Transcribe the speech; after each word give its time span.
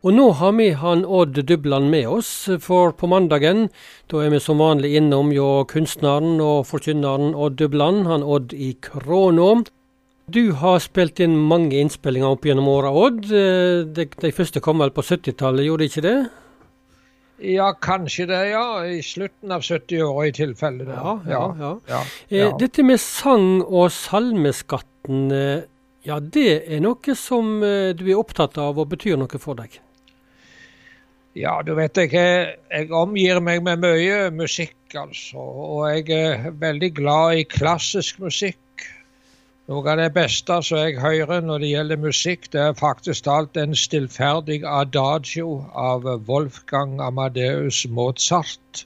Og 0.00 0.14
nå 0.16 0.30
har 0.38 0.54
vi 0.56 0.70
han 0.80 1.02
Odd 1.04 1.42
Dubland 1.44 1.90
med 1.92 2.06
oss, 2.08 2.30
for 2.64 2.94
på 2.96 3.08
mandagen 3.12 3.66
da 4.08 4.22
er 4.24 4.30
vi 4.32 4.38
som 4.40 4.62
vanlig 4.62 4.94
innom 4.96 5.28
jo 5.34 5.66
kunstneren 5.68 6.38
og 6.40 6.70
forkynneren 6.70 7.34
Odd 7.36 7.58
Dubland, 7.60 8.06
han 8.08 8.24
Odd 8.24 8.54
i 8.56 8.70
Kråna. 8.80 9.66
Du 10.32 10.54
har 10.56 10.78
spilt 10.80 11.20
inn 11.20 11.34
mange 11.36 11.76
innspillinger 11.76 12.32
opp 12.32 12.48
gjennom 12.48 12.70
åra, 12.72 12.94
Odd. 12.96 13.26
De, 13.28 14.06
de, 14.24 14.30
første 14.32 14.62
kom 14.64 14.80
vel 14.80 14.94
på 14.96 15.04
70-tallet, 15.04 15.66
gjorde 15.68 15.84
de 15.84 15.90
ikke 15.92 16.04
det? 16.06 16.16
Ja, 17.50 17.68
kanskje 17.76 18.28
det, 18.30 18.40
ja. 18.54 18.64
I 18.88 19.02
slutten 19.04 19.52
av 19.52 19.68
70-åra 19.68 20.30
i 20.30 20.32
tilfelle. 20.40 20.88
Ja, 20.88 21.18
ja, 21.28 21.42
ja. 21.60 21.74
ja, 21.92 22.00
ja. 22.32 22.46
Eh, 22.46 22.56
dette 22.60 22.86
med 22.88 23.04
sang 23.04 23.60
og 23.66 23.92
salmeskatten, 23.92 25.28
eh, 25.28 25.68
ja 26.08 26.16
det 26.24 26.48
er 26.72 26.80
noe 26.80 27.20
som 27.20 27.58
eh, 27.60 27.92
du 27.92 28.06
er 28.08 28.16
opptatt 28.16 28.56
av 28.56 28.80
og 28.80 28.92
betyr 28.96 29.20
noe 29.20 29.44
for 29.44 29.60
deg? 29.60 29.76
Ja, 31.38 31.60
du 31.62 31.76
vet 31.78 31.94
jeg, 31.94 32.10
jeg 32.10 32.88
omgir 32.90 33.38
meg 33.38 33.60
med 33.62 33.84
mye 33.84 34.30
musikk, 34.34 34.74
altså. 34.98 35.38
Og 35.38 35.84
jeg 35.86 36.10
er 36.16 36.50
veldig 36.58 36.88
glad 36.96 37.38
i 37.38 37.44
klassisk 37.46 38.18
musikk. 38.18 38.58
Noe 39.70 39.86
av 39.92 40.00
det 40.02 40.08
beste 40.16 40.56
som 40.66 40.80
jeg 40.82 40.98
hører 40.98 41.46
når 41.46 41.62
det 41.62 41.70
gjelder 41.70 42.02
musikk, 42.02 42.50
det 42.50 42.64
er 42.64 42.74
faktisk 42.74 43.30
alt 43.30 43.54
en 43.62 43.78
stillferdig 43.78 44.64
adagio 44.66 45.60
av 45.70 46.10
Wolfgang 46.26 46.98
Amadeus 46.98 47.84
Mozart. 47.86 48.84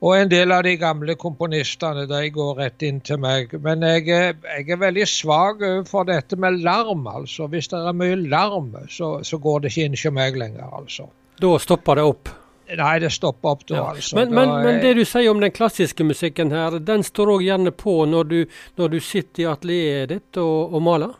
Og 0.00 0.16
en 0.16 0.32
del 0.32 0.56
av 0.56 0.64
de 0.64 0.78
gamle 0.80 1.20
komponistene 1.20 2.08
de 2.08 2.24
går 2.32 2.56
rett 2.64 2.88
inn 2.88 3.04
til 3.04 3.20
meg. 3.20 3.52
Men 3.60 3.84
jeg, 3.84 4.08
jeg 4.08 4.70
er 4.72 4.80
veldig 4.80 5.04
svak 5.04 5.60
for 5.86 6.08
dette 6.08 6.40
med 6.40 6.62
larm. 6.64 7.04
altså. 7.06 7.52
Hvis 7.52 7.68
det 7.68 7.84
er 7.84 8.00
mye 8.00 8.16
larm, 8.24 8.72
så, 8.88 9.18
så 9.20 9.36
går 9.36 9.60
det 9.60 9.76
ikke 9.76 9.90
inn 9.90 10.00
hos 10.00 10.14
meg 10.16 10.40
lenger. 10.40 10.72
altså. 10.80 11.12
Da 11.42 11.56
stopper 11.58 11.98
det 11.98 12.06
opp? 12.06 12.30
Nei, 12.72 12.92
det 13.02 13.10
stopper 13.12 13.52
opp 13.52 13.64
da, 13.68 13.74
ja. 13.76 13.86
altså. 13.92 14.16
Men, 14.16 14.30
men, 14.34 14.52
men, 14.64 14.78
det 14.80 14.94
du 14.96 15.02
sier 15.04 15.28
om 15.32 15.40
den 15.42 15.52
klassiske 15.52 16.06
musikken 16.06 16.52
her, 16.54 16.78
den 16.80 17.02
står 17.04 17.34
òg 17.34 17.42
gjerne 17.44 17.72
på 17.74 17.96
når 18.08 18.28
du, 18.30 18.38
når 18.80 18.94
du, 18.94 19.00
sitter 19.02 19.44
i 19.44 19.48
atelieret 19.50 20.12
ditt 20.14 20.40
og, 20.40 20.72
og, 20.72 20.78
maler? 20.86 21.18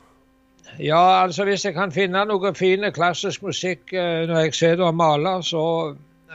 Ja, 0.81 1.03
altså 1.25 1.45
hvis 1.45 1.67
jeg 1.67 1.77
kan 1.77 1.93
finne 1.93 2.23
noe 2.25 2.55
fine 2.57 2.93
klassisk 2.95 3.43
musikk 3.45 3.93
eh, 3.93 4.23
når 4.31 4.47
jeg 4.47 4.55
sitter 4.57 4.87
og 4.87 4.97
maler, 4.97 5.43
så, 5.45 5.65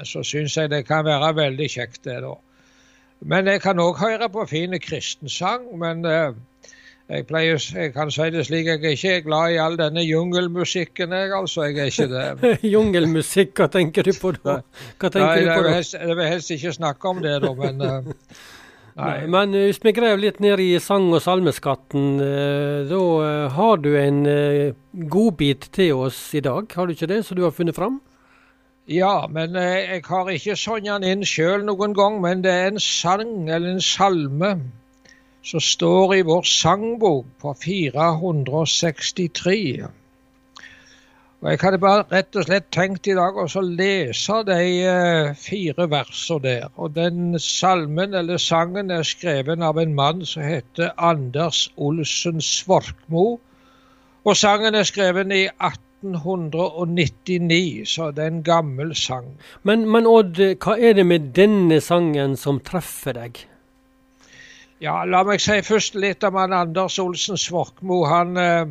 så 0.05 0.21
syns 0.21 0.59
jeg 0.59 0.69
det 0.75 0.83
kan 0.85 1.07
være 1.07 1.31
veldig 1.39 1.69
kjekt, 1.73 2.03
det 2.05 2.19
da. 2.27 2.35
Men 3.25 3.49
jeg 3.49 3.63
kan 3.63 3.79
òg 3.81 3.97
høre 3.97 4.29
på 4.29 4.45
fine 4.45 4.77
kristensang. 4.83 5.65
Men 5.81 6.05
eh, 6.05 6.35
jeg, 7.07 7.23
pleier, 7.27 7.55
jeg 7.55 7.93
kan 7.95 8.09
si 8.11 8.25
det 8.35 8.43
slik, 8.49 8.67
jeg 8.67 8.81
er 8.83 8.95
ikke 8.97 9.21
glad 9.29 9.53
i 9.53 9.59
all 9.63 9.77
denne 9.79 10.03
jungelmusikken, 10.03 11.13
jeg 11.15 11.31
altså. 11.31 11.63
Jeg 11.69 11.79
er 11.79 11.91
ikke 11.91 12.07
det. 12.11 12.51
Jungelmusikk, 12.75 13.53
hva 13.55 13.69
tenker 13.71 14.03
du 14.03 14.11
på 14.19 14.33
da? 14.35 14.57
Hva 14.99 15.11
tenker 15.13 15.23
Nei, 15.23 15.45
du 15.45 15.51
på 15.53 15.63
da? 15.63 15.75
Helst, 15.77 15.95
jeg 15.95 16.17
vil 16.19 16.27
helst 16.27 16.51
ikke 16.57 16.73
snakke 16.75 17.13
om 17.13 17.21
det, 17.23 17.37
da, 17.45 17.51
men 17.55 17.79
uh, 17.87 18.09
Nei. 18.97 19.13
Men 19.29 19.55
eh, 19.55 19.69
hvis 19.69 19.79
vi 19.85 19.93
graver 19.93 20.19
litt 20.19 20.41
ned 20.43 20.59
i 20.59 20.71
sang- 20.83 21.07
og 21.13 21.21
salmeskatten, 21.23 22.17
uh, 22.19 22.81
da 22.89 22.99
uh, 22.99 23.55
har 23.55 23.79
du 23.85 23.91
en 24.01 24.19
godbit 25.07 25.69
til 25.77 26.01
oss 26.09 26.19
i 26.35 26.41
dag, 26.43 26.67
har 26.75 26.87
du 26.89 26.95
ikke 26.97 27.07
det, 27.13 27.21
som 27.23 27.39
du 27.39 27.45
har 27.45 27.55
funnet 27.55 27.77
fram? 27.77 28.01
Ja, 28.91 29.27
men 29.31 29.55
jeg 29.55 30.03
har 30.07 30.33
ikke 30.33 30.57
sånn 30.59 30.83
den 30.87 31.07
inn 31.07 31.23
sjøl 31.27 31.63
noen 31.67 31.95
gang, 31.95 32.19
men 32.23 32.43
det 32.43 32.51
er 32.51 32.69
en 32.73 32.83
sang 32.83 33.47
eller 33.47 33.77
en 33.77 33.83
salme 33.83 34.51
som 35.47 35.63
står 35.63 36.17
i 36.17 36.25
vår 36.27 36.43
sangbok 36.43 37.25
på 37.41 37.53
463. 37.63 39.85
Og 41.37 41.51
Jeg 41.51 41.59
hadde 41.61 41.77
bare 41.77 42.03
rett 42.11 42.35
og 42.35 42.43
slett 42.47 42.71
tenkt 42.73 43.07
i 43.07 43.13
dag 43.15 43.37
å 43.37 43.61
lese 43.61 44.43
de 44.47 44.87
uh, 44.89 45.35
fire 45.37 45.87
versene 45.91 46.41
der. 46.43 46.67
Og 46.75 46.91
Den 46.97 47.39
salmen 47.39 48.13
eller 48.17 48.37
sangen 48.41 48.91
er 48.91 49.03
skrevet 49.07 49.61
av 49.63 49.77
en 49.79 49.95
mann 49.95 50.25
som 50.25 50.43
heter 50.43 50.91
Anders 50.97 51.69
Olsen 51.77 52.41
Svorkmo. 52.41 53.39
Og 54.27 54.35
sangen 54.35 54.75
er 54.75 54.83
skrevet 54.83 55.31
i 55.31 55.47
1899, 55.61 57.85
så 57.87 58.11
det 58.11 58.23
er 58.25 58.31
en 58.33 58.43
gammel 58.43 58.95
sang. 58.97 59.37
Men, 59.63 59.85
men 59.87 60.07
Odd, 60.09 60.39
hva 60.59 60.75
er 60.75 60.93
det 60.97 61.05
med 61.07 61.19
denne 61.37 61.81
sangen 61.85 62.35
som 62.35 62.59
treffer 62.59 63.13
deg? 63.15 63.56
Ja, 64.77 64.99
La 65.09 65.23
meg 65.25 65.41
si 65.41 65.55
først 65.65 65.95
litt 65.97 66.21
om 66.27 66.35
han 66.37 66.53
Anders 66.53 66.99
Olsen 67.01 67.39
Svorkmo. 67.41 68.03
Han, 68.05 68.37
eh, 68.37 68.67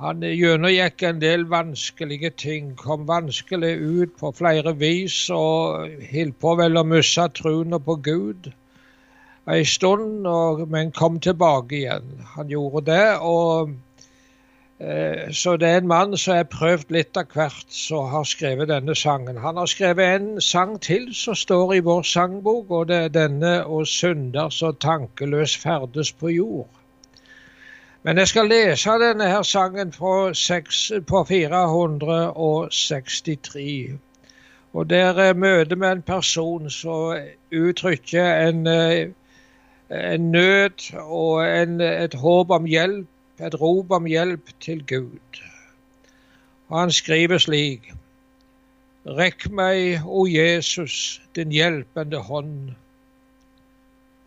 han 0.00 0.24
gjennomgikk 0.24 1.04
en 1.04 1.20
del 1.20 1.44
vanskelige 1.50 2.30
ting. 2.40 2.70
Kom 2.80 3.04
vanskelig 3.10 3.74
ut 3.76 4.16
på 4.16 4.32
flere 4.32 4.72
vis 4.72 5.18
og 5.30 5.92
holdt 6.14 6.38
på 6.40 6.54
vel 6.62 6.80
å 6.80 6.86
miste 6.88 7.28
troen 7.36 7.76
på 7.84 7.98
Gud 8.08 8.48
en 9.52 9.64
stund, 9.66 10.26
og, 10.26 10.68
men 10.70 10.92
kom 10.96 11.20
tilbake 11.20 11.76
igjen. 11.82 12.08
Han 12.36 12.48
gjorde 12.48 12.86
det. 12.88 13.06
og 13.20 13.76
så 15.30 15.56
det 15.56 15.68
er 15.68 15.76
en 15.78 15.86
mann 15.86 16.16
som 16.18 16.34
har 16.34 16.48
prøvd 16.50 16.90
litt 16.90 17.16
av 17.16 17.24
hvert, 17.30 17.66
som 17.70 18.08
har 18.10 18.24
skrevet 18.26 18.66
denne 18.68 18.94
sangen. 18.98 19.36
Han 19.38 19.56
har 19.60 19.66
skrevet 19.70 20.14
en 20.16 20.40
sang 20.42 20.80
til 20.82 21.14
som 21.14 21.34
står 21.38 21.74
i 21.76 21.84
vår 21.86 22.02
sangbok, 22.02 22.70
og 22.70 22.88
det 22.88 22.96
er 22.96 23.08
denne 23.08 23.64
'Og 23.64 23.86
synder 23.86 24.48
så 24.48 24.72
tankeløs 24.72 25.56
ferdes 25.56 26.12
på 26.12 26.28
jord'. 26.28 26.66
Men 28.02 28.18
jeg 28.18 28.28
skal 28.28 28.48
lese 28.48 28.90
denne 28.90 29.30
her 29.30 29.42
sangen 29.42 29.90
på, 29.90 30.34
6, 30.34 30.92
på 31.06 31.24
463. 31.24 33.90
Og 34.72 34.90
der 34.90 35.14
er 35.14 35.34
møte 35.34 35.76
med 35.76 35.92
en 35.92 36.02
person 36.02 36.70
som 36.70 37.16
uttrykker 37.52 38.48
en, 38.48 38.66
eh, 38.66 39.08
en 40.14 40.32
nød 40.32 40.98
og 40.98 41.46
en, 41.46 41.80
et 41.80 42.14
håp 42.14 42.50
om 42.50 42.64
hjelp 42.64 43.06
et 43.42 43.54
rop 43.60 43.90
om 43.90 44.06
hjelp 44.06 44.52
til 44.60 44.84
Gud. 44.86 45.42
Og 46.70 46.78
han 46.78 46.94
skriver 46.94 47.42
slik 47.42 47.92
Rekk 49.02 49.48
meg, 49.50 50.04
o 50.06 50.28
Jesus, 50.30 51.20
din 51.34 51.50
hjelpende 51.50 52.20
hånd, 52.22 52.76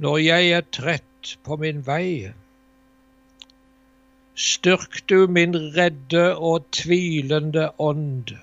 når 0.03 0.17
jeg 0.19 0.49
er 0.57 0.65
trett 0.75 1.37
på 1.47 1.55
min 1.61 1.79
vei. 1.87 2.33
Styrk 4.35 4.99
du 5.07 5.31
min 5.31 5.55
redde 5.77 6.25
og 6.35 6.67
tvilende 6.75 7.69
ånd. 7.79 8.35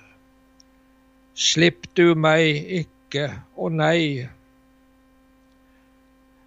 Slipp 1.36 1.90
du 2.00 2.14
meg 2.16 2.64
ikke, 2.80 3.28
å 3.60 3.68
nei. 3.68 4.30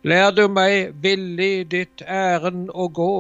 Lær 0.05 0.27
du 0.37 0.43
meg 0.53 0.91
villig 1.01 1.65
ditt 1.71 2.01
ærend 2.05 2.67
å 2.69 2.85
gå, 2.93 3.13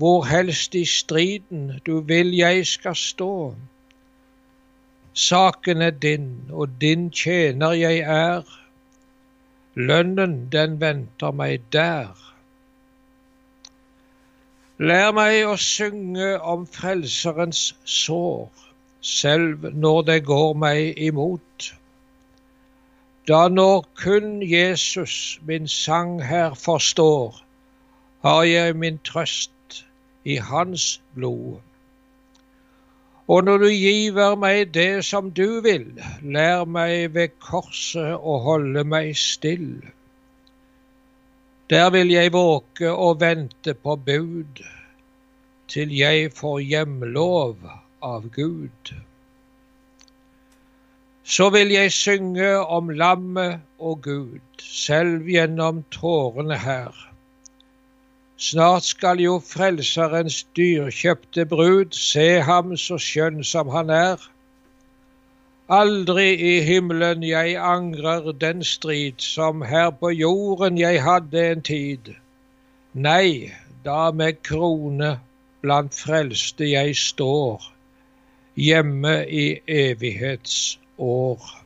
hvor 0.00 0.26
helst 0.28 0.74
i 0.76 0.82
striden 0.84 1.78
du 1.86 1.94
vil 2.10 2.34
jeg 2.36 2.66
skal 2.68 2.98
stå. 3.02 3.36
Saken 5.16 5.80
er 5.86 5.94
din, 6.04 6.26
og 6.52 6.74
din 6.82 7.06
tjener 7.08 7.72
jeg 7.80 8.02
er. 8.16 8.44
Lønnen, 9.76 10.34
den 10.52 10.76
venter 10.80 11.32
meg 11.32 11.64
der. 11.72 12.12
Lær 14.76 15.16
meg 15.16 15.38
å 15.48 15.56
synge 15.56 16.34
om 16.52 16.68
Frelserens 16.68 17.70
sår, 17.88 18.68
selv 19.00 19.70
når 19.72 20.04
det 20.12 20.20
går 20.28 20.52
meg 20.66 21.00
imot. 21.08 21.70
Da 23.28 23.48
når 23.48 23.86
kun 23.98 24.42
Jesus 24.42 25.40
min 25.42 25.68
sang 25.68 26.24
her 26.24 26.54
forstår, 26.54 27.42
har 28.22 28.42
jeg 28.42 28.76
min 28.76 28.98
trøst 28.98 29.86
i 30.24 30.36
hans 30.36 31.02
blod. 31.14 31.58
Og 33.28 33.44
når 33.44 33.58
du 33.58 33.66
giver 33.66 34.36
meg 34.38 34.74
det 34.74 35.04
som 35.04 35.30
du 35.34 35.60
vil, 35.60 35.88
lær 36.22 36.64
meg 36.64 37.14
ved 37.14 37.34
korset 37.42 38.14
å 38.14 38.36
holde 38.44 38.84
meg 38.86 39.16
still. 39.18 39.82
Der 41.70 41.90
vil 41.90 42.14
jeg 42.14 42.30
våke 42.32 42.92
og 42.92 43.20
vente 43.20 43.74
på 43.74 43.96
bud, 43.96 44.62
til 45.66 45.90
jeg 45.98 46.30
får 46.38 46.60
hjemlov 46.62 47.56
av 48.02 48.30
Gud. 48.30 48.94
Så 51.26 51.48
vil 51.50 51.72
jeg 51.74 51.90
synge 51.92 52.58
om 52.58 52.88
lammet 52.88 53.58
og 53.78 54.02
Gud, 54.02 54.38
selv 54.62 55.26
gjennom 55.26 55.82
tårene 55.90 56.58
her. 56.58 56.94
Snart 58.38 58.84
skal 58.86 59.18
jo 59.18 59.40
Frelserens 59.42 60.44
dyrkjøpte 60.56 61.46
brud 61.50 61.98
se 61.98 62.28
ham 62.46 62.76
så 62.78 62.98
skjønn 63.02 63.42
som 63.44 63.74
han 63.74 63.90
er. 63.90 64.22
Aldri 65.66 66.28
i 66.52 66.54
himmelen 66.62 67.26
jeg 67.26 67.58
angrer 67.58 68.30
den 68.30 68.62
strid 68.64 69.18
som 69.18 69.66
her 69.66 69.90
på 69.90 70.14
jorden 70.14 70.78
jeg 70.78 71.02
hadde 71.02 71.42
en 71.50 71.62
tid. 71.66 72.14
Nei, 72.94 73.50
da 73.84 74.12
med 74.14 74.44
krone 74.46 75.16
blant 75.60 75.94
frelste 75.94 76.70
jeg 76.70 76.94
står 76.96 77.66
hjemme 78.54 79.24
i 79.26 79.46
evighetsår. 80.98 81.62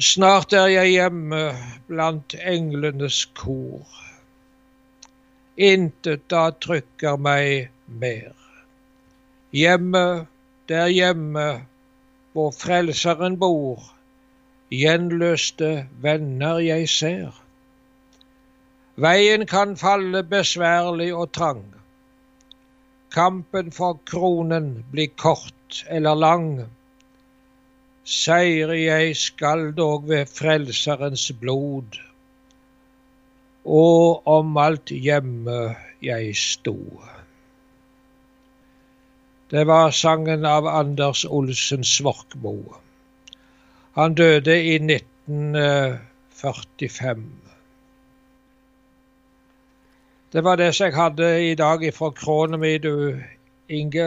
Snart 0.00 0.52
er 0.52 0.66
jeg 0.70 0.90
hjemme 0.94 1.40
blant 1.88 2.34
englenes 2.38 3.24
kor. 3.34 3.88
Intet 5.58 6.22
da 6.30 6.50
trykker 6.50 7.18
meg 7.18 7.70
mer. 7.86 8.32
Hjemme, 9.52 10.26
der 10.68 10.86
hjemme, 10.86 11.66
hvor 12.32 12.54
Frelseren 12.54 13.36
bor, 13.38 13.82
gjenløste 14.70 15.88
venner 16.00 16.62
jeg 16.62 16.88
ser. 16.88 17.34
Veien 18.96 19.46
kan 19.46 19.76
falle 19.76 20.22
besværlig 20.22 21.14
og 21.14 21.32
trang. 21.32 21.79
Kampen 23.10 23.72
for 23.74 23.98
kronen 24.06 24.84
blir 24.92 25.10
kort 25.18 25.84
eller 25.88 26.14
lang. 26.14 26.68
Seire 28.04 28.78
jeg 28.78 29.16
skal 29.16 29.74
dog 29.74 30.08
ved 30.08 30.26
Frelserens 30.30 31.32
blod, 31.40 31.98
og 33.64 34.26
om 34.26 34.56
alt 34.56 34.90
hjemme 34.90 35.76
jeg 36.02 36.36
sto. 36.38 36.76
Det 39.50 39.66
var 39.66 39.90
sangen 39.90 40.44
av 40.46 40.66
Anders 40.70 41.24
Olsen 41.26 41.82
Svorkmo. 41.84 42.74
Han 43.98 44.14
døde 44.14 44.62
i 44.62 44.78
1945. 44.78 47.26
Det 50.30 50.44
var 50.46 50.60
det 50.60 50.68
som 50.76 50.86
jeg 50.86 50.94
hadde 50.94 51.28
i 51.42 51.54
dag 51.58 51.80
fra 51.90 52.12
krona 52.14 52.58
mi, 52.60 52.76
du 52.78 53.18
Inge. 53.66 54.04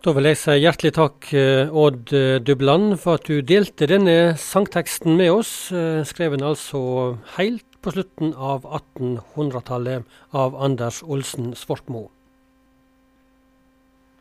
Da 0.00 0.14
vil 0.16 0.30
jeg 0.30 0.38
si 0.40 0.54
hjertelig 0.62 0.94
takk, 0.96 1.28
eh, 1.36 1.68
Odd 1.68 2.12
eh, 2.16 2.38
Dubland, 2.40 2.96
for 3.02 3.20
at 3.20 3.28
du 3.28 3.44
delte 3.44 3.84
denne 3.88 4.32
sangteksten 4.40 5.18
med 5.20 5.28
oss, 5.32 5.52
eh, 5.76 6.00
skreven 6.08 6.40
altså 6.40 7.18
helt 7.36 7.68
på 7.84 7.92
slutten 7.92 8.32
av 8.32 8.64
1800-tallet 8.64 10.08
av 10.32 10.56
Anders 10.56 11.02
Olsen 11.04 11.52
Svorkmo. 11.52 12.06